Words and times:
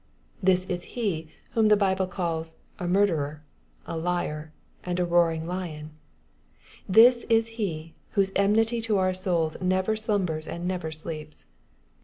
This 0.41 0.65
is 0.65 0.83
he, 0.97 1.29
whom 1.51 1.67
the 1.67 1.77
Bible 1.77 2.07
calla 2.07 2.43
a 2.79 2.87
"murderer," 2.87 3.43
a" 3.85 3.95
liar," 4.09 4.51
and 4.83 4.99
a" 4.99 5.05
roaring 5.05 5.45
lion." 5.45 5.91
This 6.89 7.23
is 7.29 7.49
he, 7.49 7.93
whose 8.13 8.31
enmity 8.35 8.81
to 8.81 8.97
our 8.97 9.13
souls 9.13 9.57
never 9.61 9.95
slumbers 9.95 10.47
and 10.47 10.67
never 10.67 10.91
sleeps. 10.91 11.45